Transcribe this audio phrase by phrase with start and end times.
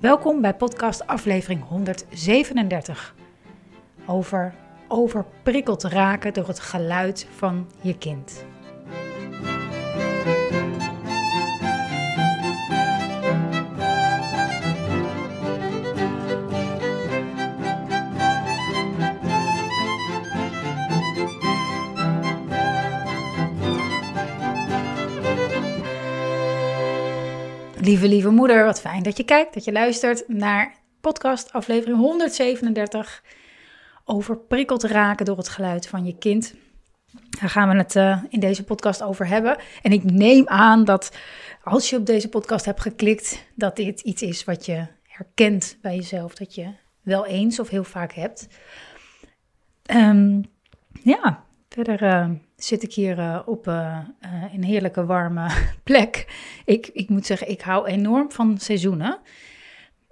[0.00, 3.14] Welkom bij podcast aflevering 137
[4.06, 4.54] over
[4.88, 8.44] overprikkeld raken door het geluid van je kind.
[27.90, 33.22] Lieve, lieve moeder, wat fijn dat je kijkt, dat je luistert naar podcast aflevering 137
[34.04, 36.54] over prikkeld raken door het geluid van je kind.
[37.40, 39.58] Daar gaan we het uh, in deze podcast over hebben.
[39.82, 41.16] En ik neem aan dat
[41.64, 45.96] als je op deze podcast hebt geklikt, dat dit iets is wat je herkent bij
[45.96, 46.66] jezelf, dat je
[47.02, 48.48] wel eens of heel vaak hebt.
[49.94, 50.44] Um,
[51.02, 52.30] ja, verder uh,
[52.64, 53.98] zit ik hier uh, op uh,
[54.52, 55.50] een heerlijke warme
[55.82, 56.26] plek.
[56.64, 59.18] Ik, ik moet zeggen, ik hou enorm van seizoenen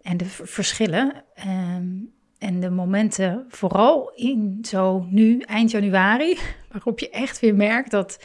[0.03, 1.25] en de verschillen.
[1.47, 6.39] Um, en de momenten, vooral in zo nu, eind januari,
[6.73, 8.25] waarop je echt weer merkt dat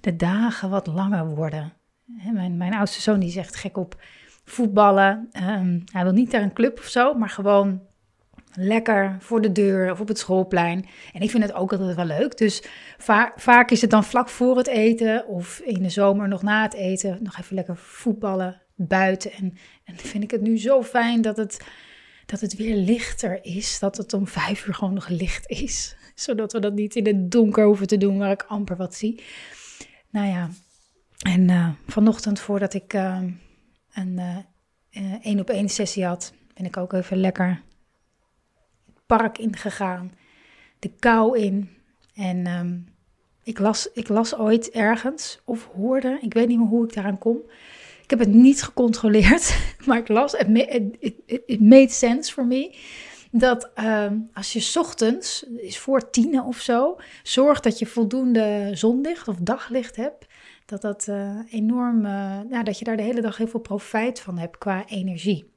[0.00, 1.72] de dagen wat langer worden.
[2.32, 4.02] Mijn, mijn oudste zoon die zegt gek op
[4.44, 5.28] voetballen.
[5.32, 7.80] Um, hij wil niet naar een club of zo, maar gewoon
[8.56, 10.86] lekker voor de deur of op het schoolplein.
[11.12, 12.36] En ik vind het ook altijd wel leuk.
[12.36, 12.62] Dus
[12.98, 16.62] va vaak is het dan vlak voor het eten of in de zomer nog na
[16.62, 19.32] het eten nog even lekker voetballen buiten.
[19.32, 19.54] En,
[19.84, 21.64] en vind ik het nu zo fijn dat het,
[22.26, 23.78] dat het weer lichter is.
[23.78, 25.96] Dat het om vijf uur gewoon nog licht is.
[26.14, 29.22] Zodat we dat niet in het donker hoeven te doen waar ik amper wat zie.
[30.10, 30.48] Nou ja,
[31.18, 33.22] en uh, vanochtend voordat ik uh,
[33.94, 34.18] een
[34.90, 37.62] één uh, op één sessie had, ben ik ook even lekker
[39.16, 40.12] park ingegaan,
[40.78, 41.70] de kou in.
[42.14, 42.86] En um,
[43.42, 47.18] ik, las, ik las ooit ergens of hoorde, ik weet niet meer hoe ik daaraan
[47.18, 47.38] kom.
[48.02, 52.76] Ik heb het niet gecontroleerd, maar ik las, het made sense for me.
[53.30, 59.28] Dat um, als je ochtends, is voor tienen of zo, zorgt dat je voldoende zonlicht
[59.28, 60.26] of daglicht hebt.
[60.66, 64.38] Dat dat uh, enorm, uh, dat je daar de hele dag heel veel profijt van
[64.38, 65.52] hebt qua energie.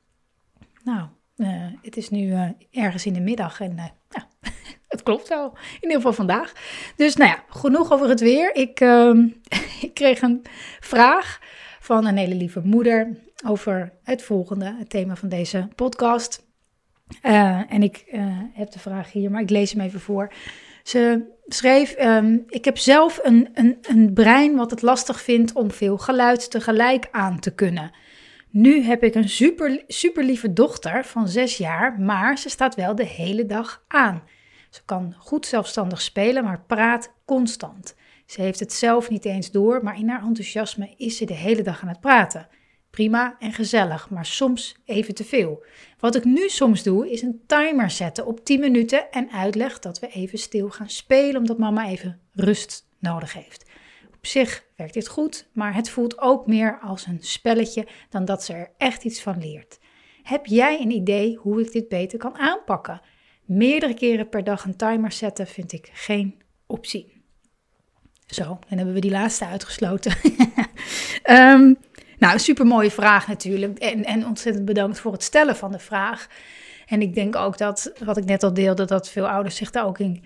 [0.83, 1.07] Nou,
[1.37, 4.27] uh, het is nu uh, ergens in de middag en uh, ja,
[4.87, 5.45] het klopt wel.
[5.53, 6.53] In ieder geval vandaag.
[6.95, 8.55] Dus nou ja, genoeg over het weer.
[8.55, 9.27] Ik, ehm,
[9.87, 10.41] ik kreeg een
[10.79, 11.39] vraag
[11.79, 16.45] van een hele lieve moeder over het volgende, thema van deze podcast.
[17.21, 18.05] en ik
[18.53, 20.33] heb de vraag hier, maar ik lees hem even voor.
[20.83, 25.71] Ze schreef: um, Ik heb zelf een, een, een brein wat het lastig vindt om
[25.71, 27.91] veel geluid tegelijk aan te kunnen.
[28.57, 32.95] Nu heb ik een super, super lieve dochter van zes jaar, maar ze staat wel
[32.95, 34.23] de hele dag aan.
[34.69, 37.95] Ze kan goed zelfstandig spelen, maar praat constant.
[38.25, 41.61] Ze heeft het zelf niet eens door, maar in haar enthousiasme is ze de hele
[41.61, 42.47] dag aan het praten.
[42.89, 45.63] Prima en gezellig, maar soms even te veel.
[45.99, 49.99] Wat ik nu soms doe, is een timer zetten op 10 minuten en uitleg dat
[49.99, 53.65] we even stil gaan spelen, omdat mama even rust nodig heeft
[54.27, 58.53] zich werkt dit goed, maar het voelt ook meer als een spelletje dan dat ze
[58.53, 59.79] er echt iets van leert.
[60.23, 63.01] Heb jij een idee hoe ik dit beter kan aanpakken?
[63.45, 67.23] Meerdere keren per dag een timer zetten vind ik geen optie.
[68.25, 70.17] Zo, dan hebben we die laatste uitgesloten.
[71.29, 71.77] um,
[72.19, 73.77] nou, super mooie vraag natuurlijk.
[73.77, 76.27] En, en ontzettend bedankt voor het stellen van de vraag.
[76.85, 79.85] En ik denk ook dat, wat ik net al deelde, dat veel ouders zich daar
[79.85, 80.23] ook in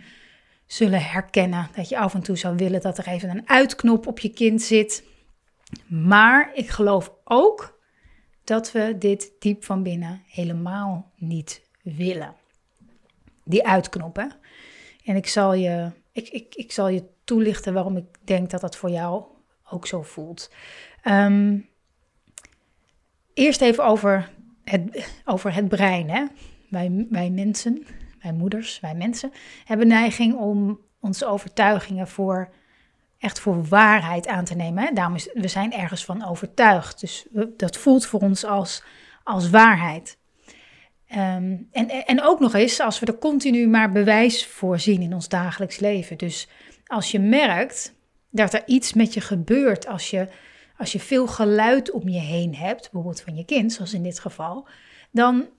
[0.72, 1.70] zullen herkennen.
[1.76, 4.62] Dat je af en toe zou willen dat er even een uitknop op je kind
[4.62, 5.04] zit.
[5.88, 7.80] Maar ik geloof ook
[8.44, 12.36] dat we dit diep van binnen helemaal niet willen.
[13.44, 14.32] Die uitknoppen.
[15.06, 18.76] En ik zal je, ik, ik, ik zal je toelichten waarom ik denk dat dat
[18.76, 19.24] voor jou
[19.70, 20.52] ook zo voelt.
[21.04, 21.70] Um,
[23.34, 24.32] eerst even over
[24.64, 26.10] het, over het brein.
[26.10, 26.26] Hè?
[26.70, 27.86] Wij, wij mensen
[28.22, 29.32] wij moeders, wij mensen,
[29.66, 32.50] hebben neiging om onze overtuigingen voor
[33.18, 34.96] echt voor waarheid aan te nemen.
[34.96, 37.00] Daarom is, we zijn ergens van overtuigd.
[37.00, 37.28] Dus
[37.58, 38.84] dat voelt voor ons als,
[39.24, 40.18] als waarheid.
[41.12, 45.14] Um, en, en ook nog eens als we er continu maar bewijs voor zien in
[45.14, 46.18] ons dagelijks leven.
[46.18, 46.48] Dus
[46.86, 47.94] als je merkt
[48.30, 50.28] dat er iets met je gebeurt, als je,
[50.78, 54.20] als je veel geluid om je heen hebt, bijvoorbeeld van je kind, zoals in dit
[54.20, 54.68] geval,
[55.12, 55.50] dan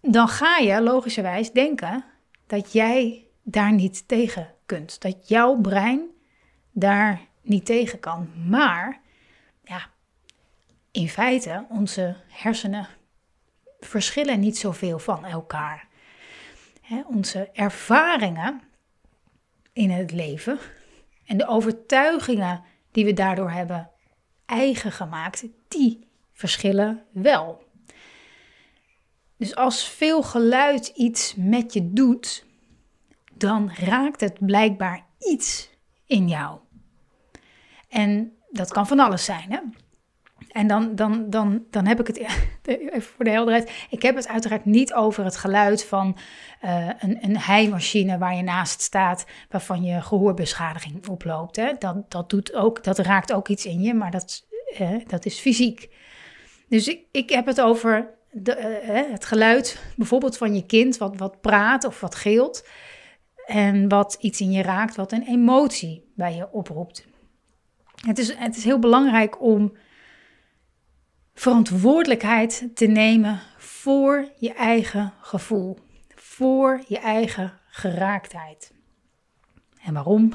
[0.00, 2.04] dan ga je logischerwijs denken
[2.46, 5.00] dat jij daar niet tegen kunt.
[5.00, 6.08] Dat jouw brein
[6.72, 8.30] daar niet tegen kan.
[8.48, 9.00] Maar
[9.64, 9.90] ja,
[10.90, 12.88] in feite, onze hersenen
[13.80, 15.88] verschillen niet zoveel van elkaar.
[17.06, 18.60] onze ervaringen
[19.72, 20.58] in het leven
[21.26, 23.90] en de overtuigingen die we daardoor hebben
[24.46, 27.68] eigen gemaakt, die verschillen wel.
[29.40, 32.44] Dus als veel geluid iets met je doet,
[33.34, 35.70] dan raakt het blijkbaar iets
[36.06, 36.58] in jou.
[37.88, 39.52] En dat kan van alles zijn.
[39.52, 39.58] Hè?
[40.48, 42.18] En dan, dan, dan, dan heb ik het,
[42.64, 46.16] even voor de helderheid, ik heb het uiteraard niet over het geluid van
[46.64, 51.56] uh, een, een heimachine waar je naast staat, waarvan je gehoorbeschadiging oploopt.
[51.56, 51.72] Hè?
[51.78, 54.46] Dat, dat, doet ook, dat raakt ook iets in je, maar dat,
[54.80, 55.88] uh, dat is fysiek.
[56.68, 61.16] Dus ik, ik heb het over de, uh, het geluid bijvoorbeeld van je kind, wat,
[61.16, 62.68] wat praat of wat geelt.
[63.46, 67.06] En wat iets in je raakt, wat een emotie bij je oproept.
[68.06, 69.76] Het is, het is heel belangrijk om
[71.34, 75.78] verantwoordelijkheid te nemen voor je eigen gevoel,
[76.14, 78.72] voor je eigen geraaktheid.
[79.82, 80.34] En waarom?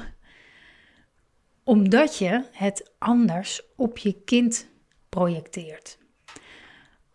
[1.64, 4.68] Omdat je het anders op je kind
[5.08, 5.98] projecteert.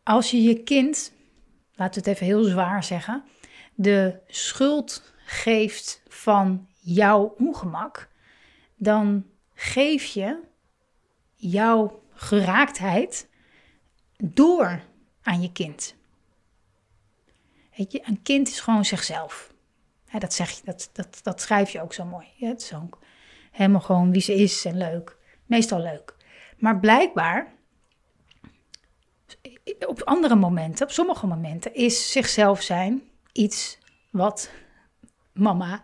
[0.03, 1.13] Als je je kind,
[1.75, 3.23] laten we het even heel zwaar zeggen,
[3.75, 8.09] de schuld geeft van jouw ongemak,
[8.75, 10.39] dan geef je
[11.35, 13.29] jouw geraaktheid
[14.17, 14.81] door
[15.21, 15.95] aan je kind.
[17.75, 19.53] Weet je, een kind is gewoon zichzelf.
[20.19, 22.27] dat, zeg je, dat, dat, dat schrijf je ook zo mooi.
[22.37, 22.99] het is ook
[23.51, 25.17] helemaal gewoon wie ze is en leuk.
[25.45, 26.15] Meestal leuk.
[26.57, 27.53] Maar blijkbaar,
[29.87, 33.77] op andere momenten, op sommige momenten, is zichzelf zijn iets
[34.09, 34.51] wat
[35.33, 35.81] mama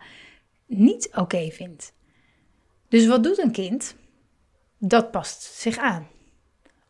[0.66, 1.92] niet oké vindt.
[2.88, 3.94] Dus wat doet een kind?
[4.78, 6.06] Dat past zich aan.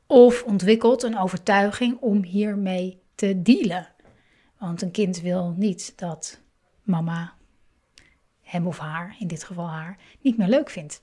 [0.07, 3.89] Of ontwikkelt een overtuiging om hiermee te dealen.
[4.59, 6.41] Want een kind wil niet dat
[6.83, 7.35] mama
[8.43, 11.03] hem of haar, in dit geval haar, niet meer leuk vindt.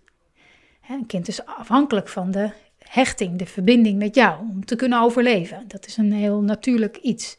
[0.89, 2.51] Een kind is afhankelijk van de
[2.95, 5.63] hechting, de verbinding met jou, om te kunnen overleven.
[5.67, 7.37] Dat is een heel natuurlijk iets.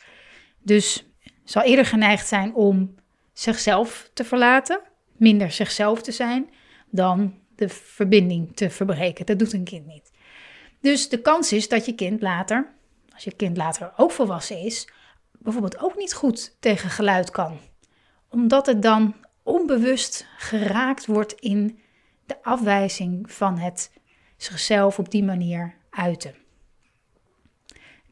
[0.62, 1.06] Dus
[1.44, 2.94] zal eerder geneigd zijn om
[3.32, 4.80] zichzelf te verlaten,
[5.16, 6.50] minder zichzelf te zijn,
[6.90, 9.26] dan de verbinding te verbreken.
[9.26, 10.12] Dat doet een kind niet.
[10.80, 12.74] Dus de kans is dat je kind later,
[13.14, 14.88] als je kind later ook volwassen is,
[15.38, 17.58] bijvoorbeeld ook niet goed tegen geluid kan.
[18.28, 21.78] Omdat het dan onbewust geraakt wordt in
[22.26, 23.90] de afwijzing van het
[24.36, 26.34] zichzelf op die manier uiten.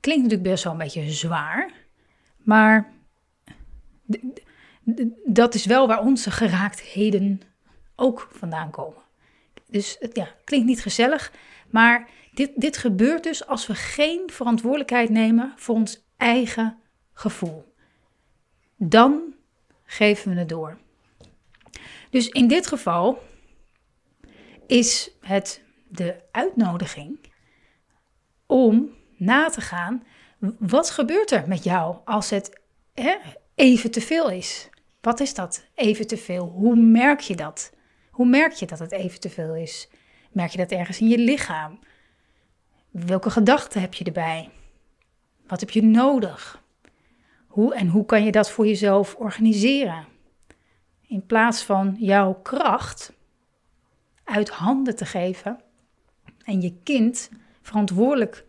[0.01, 1.73] Klinkt natuurlijk best wel een beetje zwaar,
[2.37, 2.93] maar
[5.25, 7.41] dat is wel waar onze geraaktheden
[7.97, 9.03] ook vandaan komen.
[9.69, 11.33] Dus ja, klinkt niet gezellig,
[11.71, 16.79] maar dit, dit gebeurt dus als we geen verantwoordelijkheid nemen voor ons eigen
[17.13, 17.75] gevoel.
[18.77, 19.35] Dan
[19.85, 20.79] geven we het door.
[22.11, 23.23] Dus in dit geval
[24.67, 25.64] is het
[25.95, 27.19] de uitnodiging
[28.47, 30.03] om na te gaan,
[30.59, 32.61] wat gebeurt er met jou als het
[32.95, 33.17] hè,
[33.55, 34.69] even te veel is?
[35.01, 36.47] Wat is dat even te veel?
[36.47, 37.73] Hoe merk je dat?
[38.11, 39.89] Hoe merk je dat het even te veel is?
[40.33, 41.79] Merk je dat ergens in je lichaam?
[42.91, 44.51] Welke gedachten heb je erbij?
[45.47, 46.63] Wat heb je nodig?
[47.47, 50.07] Hoe en hoe kan je dat voor jezelf organiseren?
[51.07, 53.13] In plaats van jouw kracht
[54.25, 55.64] uit handen te geven
[56.45, 57.31] en je kind
[57.63, 58.45] verantwoordelijk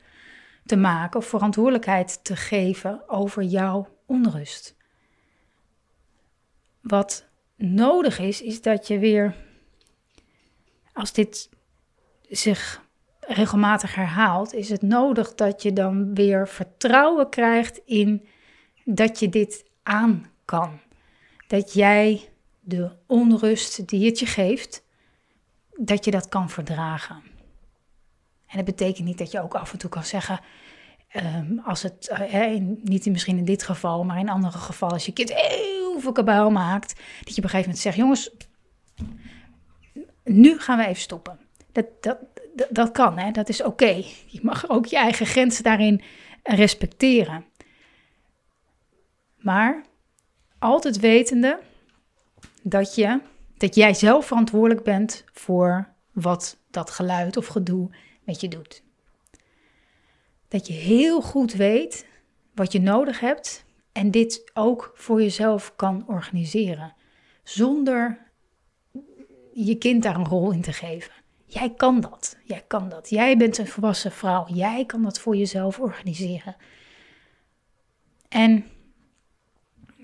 [0.66, 4.76] te maken of verantwoordelijkheid te geven over jouw onrust.
[6.82, 9.36] Wat nodig is, is dat je weer,
[10.94, 11.50] als dit
[12.30, 12.84] zich
[13.20, 18.28] regelmatig herhaalt, is het nodig dat je dan weer vertrouwen krijgt in
[18.84, 20.80] dat je dit aan kan.
[21.48, 24.84] Dat jij de onrust die het je geeft,
[25.78, 27.35] dat je dat kan verdragen.
[28.56, 30.40] En dat betekent niet dat je ook af en toe kan zeggen,
[31.16, 35.14] um, als het, uh, niet misschien in dit geval, maar in andere gevallen, als je
[35.14, 38.32] kind heel veel kabaal maakt, dat je op een gegeven moment zegt, jongens,
[40.24, 41.40] nu gaan we even stoppen.
[41.72, 42.18] Dat, dat,
[42.70, 43.32] dat kan, hè?
[43.32, 44.04] dat is oké.
[44.26, 46.02] Je mag ook je eigen grenzen daarin
[46.44, 47.46] respecteren.
[49.38, 49.84] Maar
[50.60, 51.60] altijd wetende
[52.62, 53.22] dat, je,
[53.58, 57.90] dat jij zelf verantwoordelijk bent voor wat dat geluid of gedoe
[58.26, 58.84] met je doet.
[60.48, 62.06] Dat je heel goed weet
[62.54, 66.94] wat je nodig hebt en dit ook voor jezelf kan organiseren.
[67.44, 68.32] Zonder
[69.54, 71.14] je kind daar een rol in te geven.
[71.46, 72.38] Jij kan dat.
[72.44, 73.10] Jij kan dat.
[73.10, 74.48] Jij bent een volwassen vrouw.
[74.48, 76.56] Jij kan dat voor jezelf organiseren.
[78.30, 78.66] En,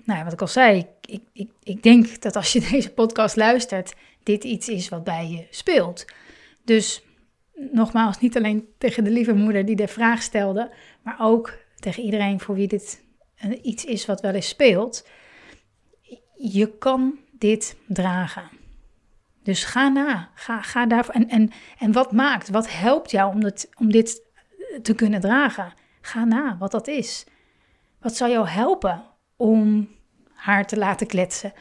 [0.04, 3.94] nou, wat ik al zei, ik, ik, ik denk dat als je deze podcast luistert,
[4.22, 6.04] dit iets is wat bij je speelt.
[6.64, 7.02] Dus
[7.70, 10.70] nogmaals, niet alleen tegen de lieve moeder die de vraag stelde,
[11.02, 13.02] maar ook tegen iedereen voor wie dit
[13.62, 15.08] iets is wat wel eens speelt.
[16.36, 18.50] Je kan dit dragen.
[19.42, 20.30] Dus ga na.
[20.34, 20.88] Ga, ga.
[20.88, 24.22] En, en, en wat maakt, wat helpt jou om dit, om dit
[24.82, 25.72] te kunnen dragen?
[26.00, 27.26] Ga na wat dat is.
[28.00, 29.04] Wat zou jou helpen
[29.36, 29.88] om
[30.32, 31.52] haar te laten kletsen?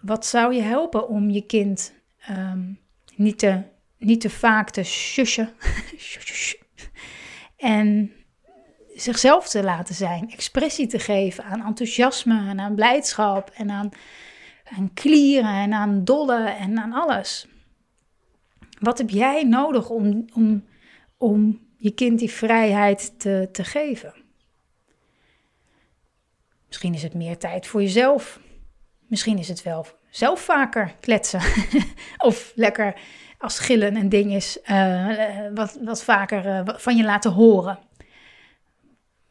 [0.00, 2.72] Wat zou je helpen om je kind ehm,
[3.16, 3.62] niet, te,
[3.98, 5.54] niet te vaak te shushen
[7.56, 8.12] en
[8.94, 13.90] zichzelf te laten zijn, expressie te geven aan enthousiasme en aan blijdschap en aan,
[14.94, 17.46] klieren en aan dollen en aan alles.
[18.80, 20.64] Wat heb jij nodig om, om,
[21.16, 24.14] om je kind die vrijheid te, te geven?
[26.66, 28.40] Misschien is het meer tijd voor jezelf.
[29.06, 31.40] Misschien is het wel zelf vaker kletsen.
[32.28, 33.00] of lekker
[33.38, 37.78] als gillen en ding is, uh, wat, wat vaker uh, van je laten horen.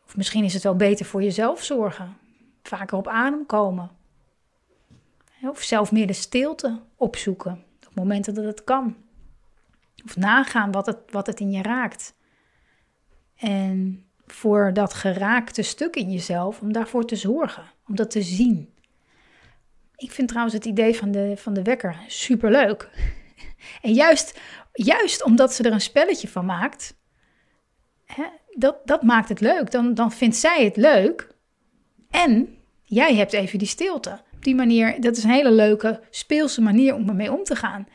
[0.06, 2.18] Of misschien is het wel beter voor jezelf zorgen.
[2.64, 3.92] Vaker op adem komen.
[5.42, 7.64] Of zelf meer de stilte opzoeken.
[7.88, 8.96] Op momenten dat het kan.
[10.06, 12.16] Of nagaan wat het, wat het in je raakt.
[13.36, 17.64] En voor dat geraakte stuk in jezelf, om daarvoor te zorgen.
[17.88, 18.74] Om dat te zien.
[19.96, 22.90] Ik vind trouwens het idee van de, van de wekker superleuk.
[23.82, 24.40] En juist,
[24.74, 26.96] juist omdat ze er een spelletje van maakt,
[28.06, 28.26] hè,
[28.56, 29.72] dat, dat maakt het leuk.
[29.72, 31.28] Dan, dan vindt zij het leuk.
[32.10, 34.20] En jij hebt even die stilte.
[34.34, 37.88] Op die manier, dat is een hele leuke, speelse manier om ermee om te gaan.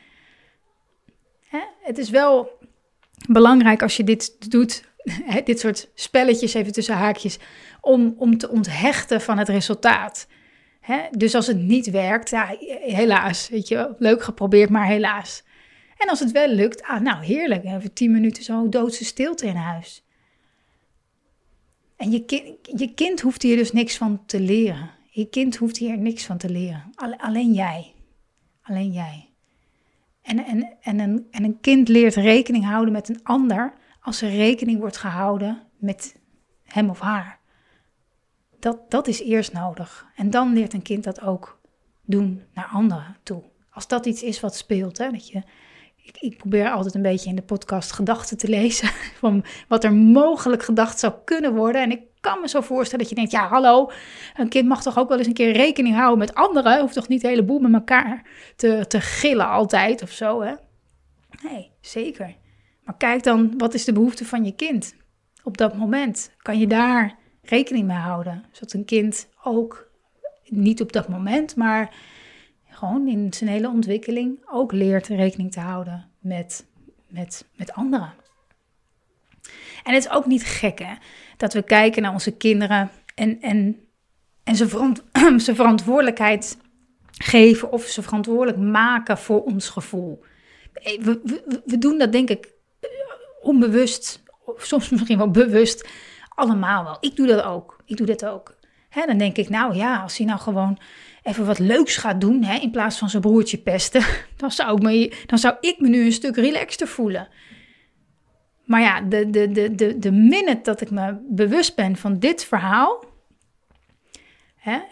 [1.47, 1.61] Hè?
[1.81, 2.49] Het is wel
[3.27, 4.83] belangrijk als je dit doet,
[5.45, 7.37] dit soort spelletjes even tussen haakjes,
[7.81, 10.27] om, om te onthechten van het resultaat.
[10.83, 11.01] Hè?
[11.11, 15.43] Dus als het niet werkt, ja, helaas, weet je, leuk geprobeerd, maar helaas.
[15.97, 19.55] En als het wel lukt, ah, nou heerlijk, even tien minuten zo doodse stilte in
[19.55, 20.03] huis.
[21.95, 24.89] En je kind, je kind hoeft hier dus niks van te leren.
[25.09, 26.91] Je kind hoeft hier niks van te leren.
[27.17, 27.93] Alleen jij.
[28.61, 29.29] Alleen jij.
[30.21, 34.29] En, en, en, een, en een kind leert rekening houden met een ander als er
[34.29, 36.19] rekening wordt gehouden met
[36.63, 37.39] hem of haar.
[38.63, 40.05] Dat, dat is eerst nodig.
[40.15, 41.59] En dan leert een kind dat ook
[42.05, 43.43] doen naar anderen toe.
[43.69, 45.41] Als dat iets is wat speelt, hè, dat je
[46.03, 48.87] ik, ik, probeer altijd een beetje in de podcast gedachten te lezen.
[49.19, 51.81] Van wat er mogelijk gedacht zou kunnen worden.
[51.81, 53.91] En ik kan me zo voorstellen dat je denkt: ja, hallo,
[54.35, 56.79] een kind mag toch ook wel eens een keer rekening houden met anderen.
[56.79, 60.53] Hoeft toch niet een heleboel met elkaar te, te gillen altijd of zo, hè?
[61.43, 62.35] Nee, zeker.
[62.83, 64.95] Maar kijk dan, wat is de behoefte van je kind
[65.43, 66.31] op dat moment?
[66.37, 68.45] Kan je daar rekening mee houden?
[68.51, 69.91] Zodat een kind ook
[70.45, 71.95] niet op dat moment, maar
[72.69, 76.65] gewoon in zijn hele ontwikkeling ook leert rekening te houden met,
[77.07, 78.13] met, met anderen.
[79.83, 80.93] En het is ook niet gek hè,
[81.37, 83.79] dat we kijken naar onze kinderen en, en,
[84.43, 85.03] en ze, verant,
[85.45, 86.57] ze verantwoordelijkheid
[87.11, 90.23] geven of ze verantwoordelijk maken voor ons gevoel.
[90.73, 92.51] We, we, we doen dat denk ik
[93.41, 95.87] onbewust, of soms misschien wel bewust,
[96.35, 96.97] allemaal wel.
[96.99, 97.81] Ik doe dat ook.
[97.85, 98.55] Ik doe dat ook.
[98.89, 100.77] Hè, dan denk ik, nou ja, als hij nou gewoon
[101.23, 104.03] even wat leuks gaat doen, in plaats van zijn broertje pesten,
[104.37, 107.27] dan zou, ik me, dan zou ik me nu een stuk relaxter voelen.
[108.65, 112.45] Maar ja, de, de, de, de, de minute dat ik me bewust ben van dit
[112.45, 113.03] verhaal,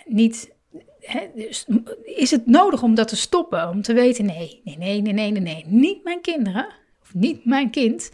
[0.05, 0.51] niet,
[1.35, 1.65] dus
[2.03, 5.31] is het nodig om dat te stoppen, om te weten, nee, nee, nee, nee, nee,
[5.31, 6.67] nee, nee, niet mijn kinderen,
[7.01, 8.11] of niet mijn kind,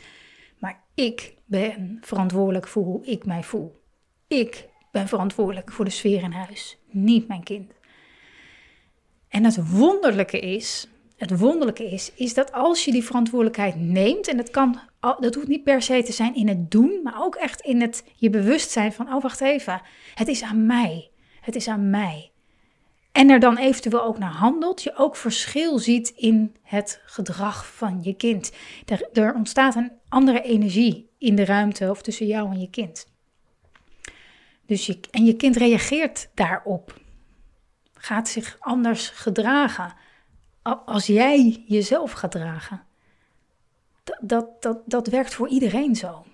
[0.59, 3.81] maar ik ben verantwoordelijk voor hoe ik mij voel.
[4.27, 7.71] Ik ben verantwoordelijk voor de sfeer in huis, niet mijn kind.
[9.27, 10.87] En het wonderlijke is,
[11.17, 15.47] het wonderlijke is, is dat als je die verantwoordelijkheid neemt, en dat, kan, dat hoeft
[15.47, 18.93] niet per se te zijn in het doen, maar ook echt in het je bewustzijn
[18.93, 19.81] van, oh wacht even,
[20.15, 21.09] het is aan mij,
[21.41, 22.31] het is aan mij.
[23.11, 27.99] En er dan eventueel ook naar handelt, je ook verschil ziet in het gedrag van
[28.01, 28.51] je kind.
[28.85, 33.07] Er, er ontstaat een andere energie in de ruimte of tussen jou en je kind.
[34.65, 36.99] Dus je, en je kind reageert daarop
[37.93, 39.93] gaat zich anders gedragen
[40.85, 42.83] als jij jezelf gaat dragen.
[44.03, 46.25] Dat, dat, dat, dat werkt voor iedereen zo.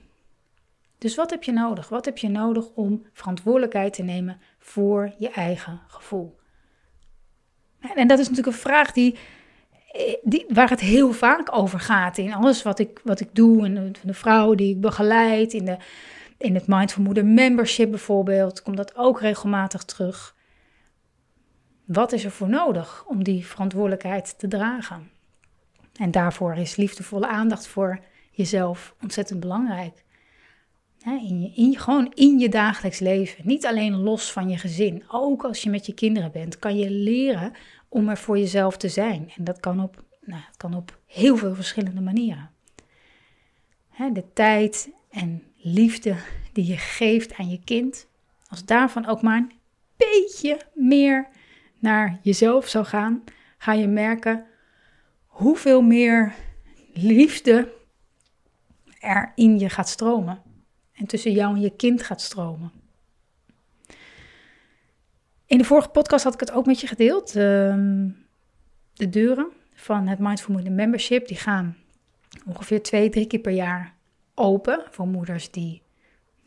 [0.97, 1.89] Dus wat heb je nodig?
[1.89, 6.39] Wat heb je nodig om verantwoordelijkheid te nemen voor je eigen gevoel?
[7.79, 9.17] En dat is natuurlijk een vraag die,
[10.23, 13.65] die, waar het heel vaak over gaat in alles wat ik, wat ik doe.
[13.65, 15.77] En de vrouwen die ik begeleid, in, de,
[16.37, 20.35] in het Mindful Moeder Membership bijvoorbeeld, komt dat ook regelmatig terug.
[21.85, 25.11] Wat is er voor nodig om die verantwoordelijkheid te dragen?
[25.93, 27.99] En daarvoor is liefdevolle aandacht voor
[28.31, 30.03] jezelf ontzettend belangrijk.
[31.05, 33.47] In je, in, gewoon in je dagelijks leven.
[33.47, 35.03] Niet alleen los van je gezin.
[35.07, 37.53] Ook als je met je kinderen bent, kan je leren
[37.89, 39.31] om er voor jezelf te zijn.
[39.37, 42.49] En dat kan op, nou, dat kan op heel veel verschillende manieren.
[44.13, 46.15] De tijd en liefde
[46.53, 48.07] die je geeft aan je kind,
[48.47, 49.51] als daarvan ook maar een
[49.97, 51.27] beetje meer
[51.79, 53.23] naar jezelf zou gaan,
[53.57, 54.45] ga je merken
[55.25, 56.33] hoeveel meer
[56.93, 57.73] liefde
[58.99, 60.41] er in je gaat stromen.
[61.03, 62.71] En tussen jou en je kind gaat stromen.
[65.45, 67.35] In de vorige podcast had ik het ook met je gedeeld.
[67.35, 68.09] Ehm,
[68.93, 71.77] de deuren van het Mindful Moeder Membership die gaan
[72.45, 73.93] ongeveer twee, drie keer per jaar
[74.35, 75.81] open voor moeders die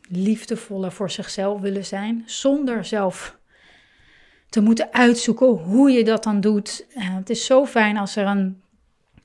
[0.09, 3.37] liefdevoller voor zichzelf willen zijn, zonder zelf
[4.49, 6.85] te moeten uitzoeken hoe je dat dan doet.
[6.89, 8.61] Uh, het is zo fijn als er een,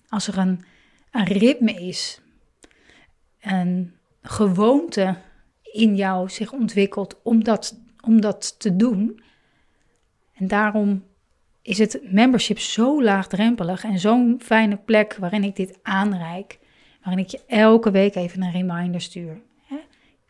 [0.08, 0.64] als er een,
[1.10, 2.20] een ritme is,
[3.40, 5.16] een gewoonte
[5.62, 9.22] in jou zich ontwikkelt om dat, om dat te doen.
[10.34, 11.04] En daarom
[11.62, 16.58] is het membership zo laagdrempelig en zo'n fijne plek waarin ik dit aanreik.
[17.02, 19.40] Waarin ik je elke week even een reminder stuur.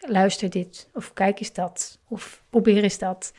[0.06, 3.32] Luister dit, of kijk eens dat, of probeer eens dat.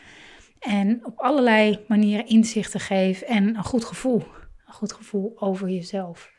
[0.59, 4.23] En op allerlei manieren inzichten geef en een goed gevoel.
[4.67, 6.31] Een goed gevoel over jezelf.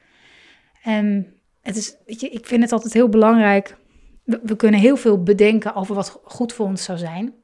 [0.82, 3.76] En het is, weet je, ik vind het altijd heel belangrijk.
[4.24, 7.34] We, kunnen heel veel bedenken over wat goed voor ons zou zijn.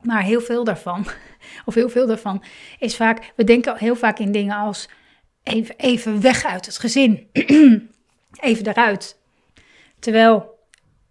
[0.00, 1.06] Maar heel veel daarvan,
[1.66, 2.42] of heel veel daarvan,
[2.78, 4.88] is vaak, we denken heel vaak in dingen als
[5.42, 7.28] even, even weg uit het gezin.
[8.40, 9.20] even eruit.
[9.98, 10.58] Terwijl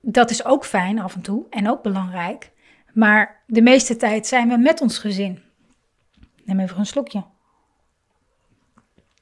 [0.01, 2.51] dat is ook fijn af en toe en ook belangrijk.
[2.93, 5.39] Maar de meeste tijd zijn we met ons gezin.
[6.43, 7.23] Neem even een slokje.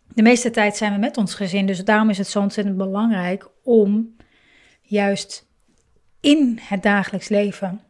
[0.07, 1.65] De meeste tijd zijn we met ons gezin.
[1.65, 4.15] Dus daarom is het zo ontzettend belangrijk om
[4.81, 5.47] juist
[6.25, 7.81] in het dagelijks leven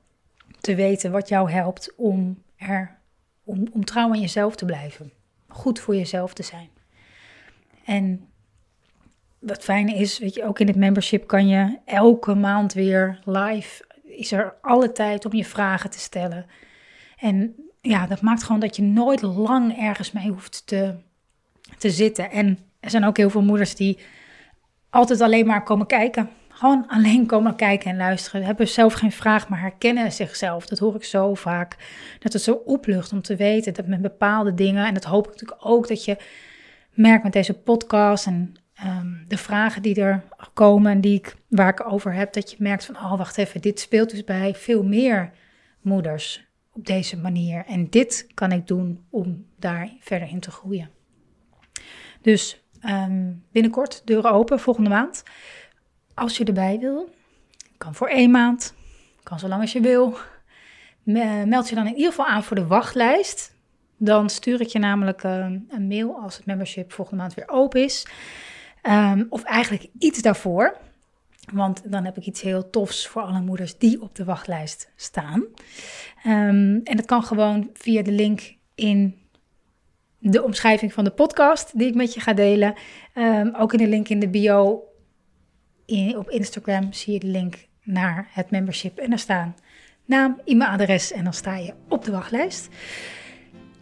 [0.61, 2.97] te weten wat jou helpt om, er,
[3.43, 5.11] om, om trouw aan jezelf te blijven.
[5.47, 6.69] Goed voor jezelf te zijn.
[7.85, 8.27] En
[9.39, 13.85] wat fijne is, weet je, ook in het membership kan je elke maand weer live,
[14.03, 16.45] is er alle tijd om je vragen te stellen.
[17.17, 20.95] En ja, dat maakt gewoon dat je nooit lang ergens mee hoeft te,
[21.77, 22.31] te zitten.
[22.31, 23.99] En er zijn ook heel veel moeders die
[24.89, 26.29] altijd alleen maar komen kijken.
[26.55, 28.43] Gewoon alleen komen kijken en luisteren.
[28.43, 30.65] Hebben zelf geen vraag, maar herkennen zichzelf.
[30.65, 31.75] Dat hoor ik zo vaak.
[32.19, 34.85] Dat het zo oplucht om te weten dat met bepaalde dingen.
[34.85, 36.17] En dat hoop ik natuurlijk ook dat je
[36.93, 41.69] merkt met deze podcast en ehm, de vragen die er komen en die ik, waar
[41.69, 42.33] ik over heb.
[42.33, 45.31] Dat je merkt van, oh wacht even, dit speelt dus bij veel meer
[45.81, 47.65] moeders op deze manier.
[47.65, 50.89] En dit kan ik doen om daar verder in te groeien.
[52.21, 55.23] Dus ehm, binnenkort deuren open volgende maand.
[56.15, 57.09] Als je erbij wil,
[57.77, 58.73] kan voor één maand,
[59.23, 60.17] kan zo lang als je wil.
[61.45, 63.53] Meld je dan in ieder geval aan voor de wachtlijst.
[63.97, 67.83] Dan stuur ik je namelijk eh, een mail als het membership volgende maand weer open
[67.83, 68.07] is.
[68.81, 70.77] Ehm, of eigenlijk iets daarvoor.
[71.53, 75.43] Want dan heb ik iets heel tofs voor alle moeders die op de wachtlijst staan.
[76.23, 79.19] Ehm, en dat kan gewoon via de link in
[80.19, 82.73] de omschrijving van de podcast die ik met je ga delen.
[83.15, 84.83] Um, ook in de link in de bio
[86.17, 88.97] op Instagram zie je de link naar het membership.
[88.97, 89.55] En daar staan
[90.05, 92.69] naam, e-mailadres en dan sta je op de wachtlijst.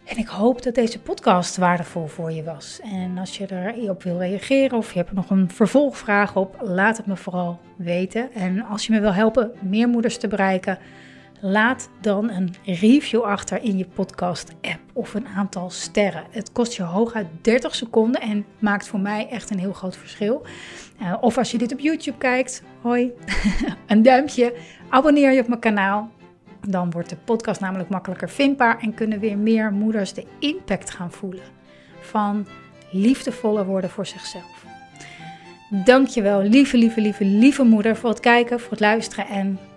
[0.04, 2.80] En ik hoop dat deze podcast waardevol voor je was.
[2.82, 6.96] En als je erop wil reageren of je hebt er nog een vervolgvraag op, laat
[6.96, 8.32] het me vooral weten.
[8.32, 10.78] En als je me wil helpen meer moeders te bereiken,
[11.46, 16.24] laat dan een review achter in je podcast-app of een aantal sterren.
[16.30, 20.46] Het kost je hooguit 30 seconden en maakt voor mij echt een heel groot verschil.
[21.02, 23.12] Uh, of als je dit op YouTube kijkt, hoi,
[23.86, 24.54] een duimpje,
[24.88, 26.10] abonneer je op mijn kanaal.
[26.68, 31.12] Dan wordt de podcast namelijk makkelijker vindbaar en kunnen weer meer moeders de impact gaan
[31.12, 31.44] voelen
[32.00, 32.46] van
[32.90, 34.64] liefdevoller worden voor zichzelf.
[35.68, 39.58] Dankjewel, lieve, lieve, lieve, lieve moeder, voor het kijken, voor het luisteren en